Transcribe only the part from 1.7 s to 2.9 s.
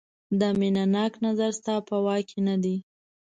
په واک کې نه دی.